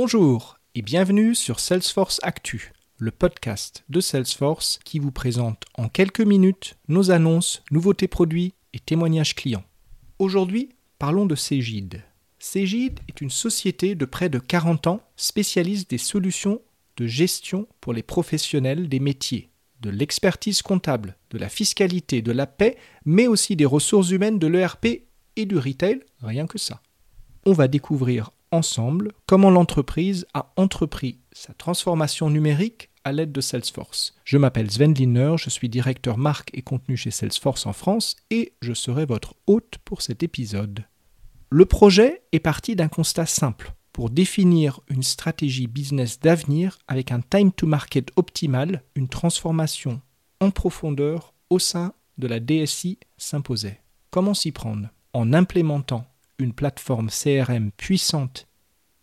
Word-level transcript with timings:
Bonjour 0.00 0.60
et 0.76 0.82
bienvenue 0.82 1.34
sur 1.34 1.58
Salesforce 1.58 2.20
Actu, 2.22 2.72
le 2.98 3.10
podcast 3.10 3.84
de 3.88 4.00
Salesforce 4.00 4.78
qui 4.84 5.00
vous 5.00 5.10
présente 5.10 5.64
en 5.74 5.88
quelques 5.88 6.20
minutes 6.20 6.76
nos 6.86 7.10
annonces, 7.10 7.64
nouveautés 7.72 8.06
produits 8.06 8.54
et 8.72 8.78
témoignages 8.78 9.34
clients. 9.34 9.64
Aujourd'hui, 10.20 10.68
parlons 11.00 11.26
de 11.26 11.34
Cégide. 11.34 12.04
Cégide 12.38 13.00
est 13.08 13.20
une 13.20 13.28
société 13.28 13.96
de 13.96 14.04
près 14.04 14.28
de 14.28 14.38
40 14.38 14.86
ans 14.86 15.00
spécialiste 15.16 15.90
des 15.90 15.98
solutions 15.98 16.62
de 16.96 17.08
gestion 17.08 17.66
pour 17.80 17.92
les 17.92 18.04
professionnels 18.04 18.88
des 18.88 19.00
métiers, 19.00 19.50
de 19.80 19.90
l'expertise 19.90 20.62
comptable, 20.62 21.16
de 21.30 21.38
la 21.38 21.48
fiscalité, 21.48 22.22
de 22.22 22.30
la 22.30 22.46
paix, 22.46 22.76
mais 23.04 23.26
aussi 23.26 23.56
des 23.56 23.66
ressources 23.66 24.10
humaines, 24.10 24.38
de 24.38 24.46
l'ERP 24.46 25.08
et 25.34 25.44
du 25.44 25.58
retail, 25.58 25.98
rien 26.22 26.46
que 26.46 26.58
ça. 26.58 26.82
On 27.44 27.52
va 27.52 27.66
découvrir 27.66 28.30
ensemble 28.50 29.12
comment 29.26 29.50
l'entreprise 29.50 30.26
a 30.34 30.52
entrepris 30.56 31.18
sa 31.32 31.54
transformation 31.54 32.30
numérique 32.30 32.90
à 33.04 33.12
l'aide 33.12 33.32
de 33.32 33.40
Salesforce. 33.40 34.14
Je 34.24 34.38
m'appelle 34.38 34.70
Sven 34.70 34.94
Liner, 34.94 35.34
je 35.38 35.50
suis 35.50 35.68
directeur 35.68 36.18
marque 36.18 36.50
et 36.52 36.62
contenu 36.62 36.96
chez 36.96 37.10
Salesforce 37.10 37.66
en 37.66 37.72
France 37.72 38.16
et 38.30 38.52
je 38.60 38.72
serai 38.72 39.06
votre 39.06 39.34
hôte 39.46 39.78
pour 39.84 40.02
cet 40.02 40.22
épisode. 40.22 40.84
Le 41.50 41.64
projet 41.64 42.22
est 42.32 42.40
parti 42.40 42.76
d'un 42.76 42.88
constat 42.88 43.26
simple 43.26 43.72
pour 43.92 44.10
définir 44.10 44.80
une 44.88 45.02
stratégie 45.02 45.66
business 45.66 46.20
d'avenir 46.20 46.78
avec 46.86 47.10
un 47.10 47.20
time 47.20 47.50
to 47.50 47.66
market 47.66 48.10
optimal, 48.16 48.82
une 48.94 49.08
transformation 49.08 50.00
en 50.40 50.50
profondeur 50.50 51.34
au 51.50 51.58
sein 51.58 51.94
de 52.18 52.26
la 52.26 52.40
DSI 52.40 52.98
s'imposait. 53.16 53.80
Comment 54.10 54.34
s'y 54.34 54.52
prendre? 54.52 54.88
En 55.14 55.32
implémentant 55.32 56.04
une 56.38 56.52
plateforme 56.52 57.10
CRM 57.10 57.70
puissante 57.72 58.46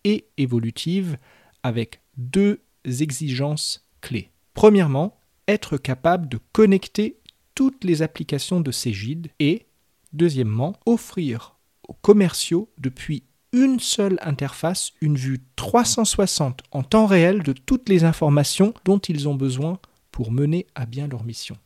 et 0.04 0.28
évolutive 0.38 1.18
avec 1.64 2.02
deux 2.18 2.62
exigences 2.86 3.86
clés. 4.02 4.32
Premièrement, 4.54 5.20
être 5.48 5.78
capable 5.78 6.30
de 6.30 6.40
connecter 6.54 7.20
toutes 7.56 7.84
les 7.84 8.02
applications 8.02 8.62
de 8.62 8.72
Cégide 8.72 9.30
et, 9.40 9.66
deuxièmement, 10.14 10.76
offrir 10.86 11.58
aux 11.88 11.94
commerciaux 11.94 12.70
depuis 12.78 13.24
une 13.52 13.80
seule 13.80 14.20
interface 14.22 14.92
une 15.02 15.16
vue 15.16 15.40
360 15.56 16.64
en 16.72 16.84
temps 16.84 17.06
réel 17.06 17.42
de 17.42 17.54
toutes 17.54 17.88
les 17.88 18.04
informations 18.04 18.74
dont 18.84 19.00
ils 19.00 19.30
ont 19.30 19.36
besoin 19.36 19.80
pour 20.12 20.32
mener 20.32 20.68
à 20.76 20.86
bien 20.86 21.08
leur 21.08 21.24
mission. 21.24 21.58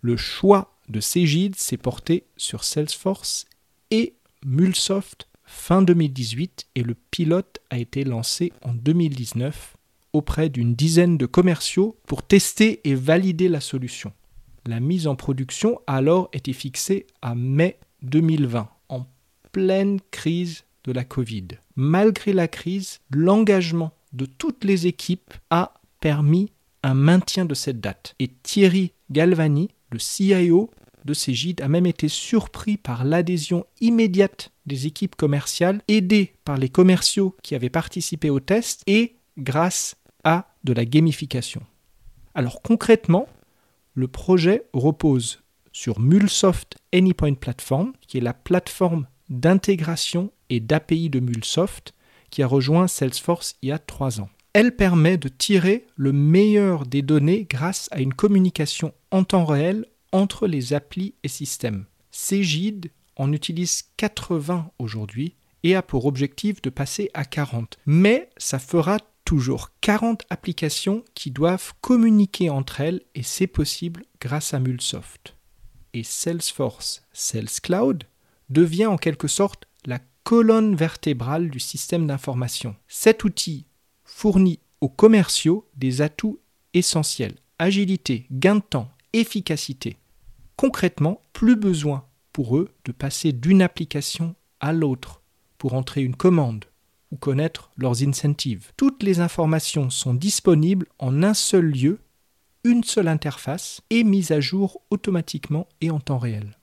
Le 0.00 0.16
choix 0.16 0.78
de 0.88 1.00
Cégide 1.00 1.56
s'est 1.56 1.76
porté 1.76 2.26
sur 2.36 2.64
Salesforce 2.64 3.46
et 3.90 4.14
Mulsoft 4.48 5.28
fin 5.44 5.82
2018 5.82 6.68
et 6.74 6.82
le 6.82 6.94
pilote 6.94 7.60
a 7.68 7.76
été 7.76 8.02
lancé 8.02 8.52
en 8.62 8.72
2019 8.72 9.76
auprès 10.14 10.48
d'une 10.48 10.74
dizaine 10.74 11.18
de 11.18 11.26
commerciaux 11.26 11.98
pour 12.06 12.22
tester 12.22 12.80
et 12.88 12.94
valider 12.94 13.48
la 13.48 13.60
solution. 13.60 14.12
La 14.64 14.80
mise 14.80 15.06
en 15.06 15.16
production 15.16 15.80
a 15.86 15.96
alors 15.96 16.30
été 16.32 16.54
fixée 16.54 17.06
à 17.20 17.34
mai 17.34 17.78
2020, 18.02 18.70
en 18.88 19.06
pleine 19.52 20.00
crise 20.10 20.64
de 20.84 20.92
la 20.92 21.04
Covid. 21.04 21.48
Malgré 21.76 22.32
la 22.32 22.48
crise, 22.48 23.00
l'engagement 23.10 23.92
de 24.14 24.24
toutes 24.24 24.64
les 24.64 24.86
équipes 24.86 25.34
a 25.50 25.74
permis 26.00 26.50
un 26.82 26.94
maintien 26.94 27.44
de 27.44 27.54
cette 27.54 27.80
date. 27.80 28.14
Et 28.18 28.28
Thierry 28.28 28.92
Galvani, 29.10 29.68
le 29.90 29.98
CIO, 29.98 30.70
de 31.04 31.14
Cégide 31.14 31.60
a 31.60 31.68
même 31.68 31.86
été 31.86 32.08
surpris 32.08 32.76
par 32.76 33.04
l'adhésion 33.04 33.66
immédiate 33.80 34.52
des 34.66 34.86
équipes 34.86 35.16
commerciales, 35.16 35.82
aidées 35.88 36.34
par 36.44 36.56
les 36.56 36.68
commerciaux 36.68 37.36
qui 37.42 37.54
avaient 37.54 37.70
participé 37.70 38.30
au 38.30 38.40
test 38.40 38.82
et 38.86 39.16
grâce 39.38 39.96
à 40.24 40.54
de 40.64 40.72
la 40.72 40.84
gamification. 40.84 41.62
Alors 42.34 42.62
concrètement, 42.62 43.26
le 43.94 44.08
projet 44.08 44.64
repose 44.72 45.42
sur 45.72 46.00
Mulsoft 46.00 46.76
Anypoint 46.92 47.34
Platform, 47.34 47.92
qui 48.06 48.18
est 48.18 48.22
la 48.22 48.34
plateforme 48.34 49.06
d'intégration 49.28 50.30
et 50.50 50.60
d'API 50.60 51.10
de 51.10 51.20
Mulsoft 51.20 51.94
qui 52.30 52.42
a 52.42 52.46
rejoint 52.46 52.88
Salesforce 52.88 53.56
il 53.62 53.70
y 53.70 53.72
a 53.72 53.78
trois 53.78 54.20
ans. 54.20 54.28
Elle 54.52 54.74
permet 54.74 55.18
de 55.18 55.28
tirer 55.28 55.86
le 55.96 56.12
meilleur 56.12 56.86
des 56.86 57.02
données 57.02 57.46
grâce 57.48 57.88
à 57.92 58.00
une 58.00 58.14
communication 58.14 58.92
en 59.10 59.24
temps 59.24 59.44
réel 59.44 59.86
entre 60.12 60.46
les 60.46 60.72
applis 60.72 61.14
et 61.22 61.28
systèmes. 61.28 61.86
Cégide 62.10 62.90
en 63.16 63.32
utilise 63.32 63.84
80 63.96 64.70
aujourd'hui 64.78 65.34
et 65.62 65.74
a 65.74 65.82
pour 65.82 66.06
objectif 66.06 66.62
de 66.62 66.70
passer 66.70 67.10
à 67.14 67.24
40. 67.24 67.78
Mais 67.86 68.30
ça 68.36 68.58
fera 68.58 68.98
toujours 69.24 69.70
40 69.80 70.22
applications 70.30 71.04
qui 71.14 71.30
doivent 71.30 71.74
communiquer 71.80 72.48
entre 72.50 72.80
elles 72.80 73.02
et 73.14 73.22
c'est 73.22 73.46
possible 73.46 74.04
grâce 74.20 74.54
à 74.54 74.60
Mulsoft. 74.60 75.34
Et 75.92 76.04
Salesforce 76.04 77.02
Sales 77.12 77.60
Cloud 77.62 78.04
devient 78.48 78.86
en 78.86 78.96
quelque 78.96 79.28
sorte 79.28 79.66
la 79.84 79.98
colonne 80.24 80.76
vertébrale 80.76 81.50
du 81.50 81.60
système 81.60 82.06
d'information. 82.06 82.76
Cet 82.86 83.24
outil 83.24 83.66
fournit 84.04 84.60
aux 84.80 84.88
commerciaux 84.88 85.68
des 85.76 86.00
atouts 86.02 86.38
essentiels 86.74 87.36
agilité, 87.58 88.26
gain 88.30 88.56
de 88.56 88.60
temps, 88.60 88.90
efficacité. 89.20 89.96
Concrètement, 90.56 91.22
plus 91.32 91.56
besoin 91.56 92.04
pour 92.32 92.56
eux 92.56 92.68
de 92.84 92.92
passer 92.92 93.32
d'une 93.32 93.62
application 93.62 94.34
à 94.60 94.72
l'autre 94.72 95.22
pour 95.56 95.74
entrer 95.74 96.02
une 96.02 96.16
commande 96.16 96.66
ou 97.10 97.16
connaître 97.16 97.70
leurs 97.76 98.02
incentives. 98.02 98.70
Toutes 98.76 99.02
les 99.02 99.20
informations 99.20 99.90
sont 99.90 100.14
disponibles 100.14 100.86
en 100.98 101.22
un 101.22 101.34
seul 101.34 101.66
lieu, 101.66 102.00
une 102.64 102.84
seule 102.84 103.08
interface 103.08 103.80
et 103.90 104.04
mises 104.04 104.30
à 104.30 104.40
jour 104.40 104.82
automatiquement 104.90 105.68
et 105.80 105.90
en 105.90 106.00
temps 106.00 106.18
réel. 106.18 106.58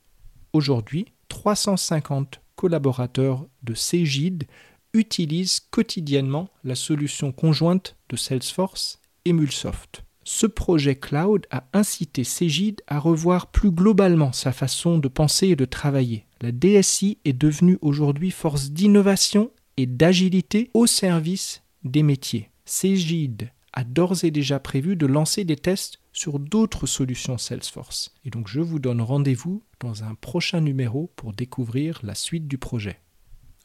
Aujourd'hui, 0.54 1.08
350 1.28 2.42
collaborateurs 2.56 3.46
de 3.64 3.74
Cégide 3.74 4.46
utilisent 4.94 5.60
quotidiennement 5.72 6.50
la 6.64 6.76
solution 6.76 7.32
conjointe 7.32 7.98
de 8.10 8.16
Salesforce 8.16 9.02
et 9.26 9.34
Mulsoft 9.34 10.05
ce 10.28 10.48
projet 10.48 10.96
cloud 10.96 11.46
a 11.52 11.68
incité 11.74 12.24
Cégide 12.24 12.82
à 12.88 12.98
revoir 12.98 13.48
plus 13.48 13.70
globalement 13.70 14.34
sa 14.34 14.52
façon 14.52 14.98
de 14.98 15.08
penser 15.08 15.50
et 15.50 15.56
de 15.56 15.66
travailler. 15.66 16.26
La 16.42 16.52
DSI 16.52 17.20
est 17.26 17.34
devenue 17.34 17.78
aujourd'hui 17.82 18.32
force 18.32 18.72
d'innovation 18.72 19.52
et 19.78 19.86
d'agilité 19.86 20.72
au 20.74 20.88
service 20.88 21.62
des 21.84 22.02
métiers. 22.02 22.50
Cégide 22.66 23.52
a 23.74 23.84
d'ores 23.84 24.24
et 24.24 24.32
déjà 24.32 24.60
prévu 24.60 24.96
de 24.96 25.06
lancer 25.06 25.44
des 25.44 25.58
tests 25.58 26.00
sur 26.12 26.40
d'autres 26.40 26.88
solutions 26.88 27.38
Salesforce. 27.38 28.16
Et 28.26 28.32
donc 28.32 28.48
je 28.48 28.62
vous 28.62 28.80
donne 28.80 29.02
rendez-vous 29.02 29.62
dans 29.80 30.04
un 30.04 30.16
prochain 30.16 30.60
numéro 30.60 31.12
pour 31.16 31.34
découvrir 31.34 32.00
la 32.02 32.16
suite 32.16 32.48
du 32.48 32.58
projet. 32.58 33.00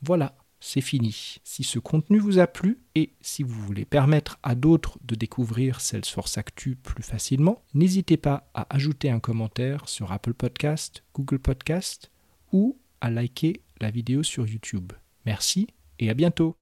Voilà, 0.03 0.35
c'est 0.61 0.81
fini. 0.81 1.39
Si 1.43 1.65
ce 1.65 1.79
contenu 1.79 2.19
vous 2.19 2.39
a 2.39 2.47
plu 2.47 2.79
et 2.95 3.13
si 3.21 3.43
vous 3.43 3.61
voulez 3.61 3.85
permettre 3.85 4.39
à 4.43 4.55
d'autres 4.55 4.99
de 5.03 5.15
découvrir 5.15 5.81
Salesforce 5.81 6.39
Actu 6.39 6.77
plus 6.77 7.03
facilement, 7.03 7.63
n'hésitez 7.75 8.17
pas 8.17 8.51
à 8.55 8.67
ajouter 8.75 9.11
un 9.11 9.21
commentaire 9.21 9.89
sur 9.89 10.13
Apple 10.13 10.35
Podcast, 10.35 11.03
Google 11.15 11.39
Podcast 11.39 12.11
ou 12.53 12.79
à 13.01 13.11
liker 13.11 13.63
la 13.81 13.91
vidéo 13.91 14.23
sur 14.23 14.47
YouTube. 14.47 14.93
Merci 15.25 15.69
et 15.99 16.11
à 16.11 16.15
bientôt. 16.15 16.60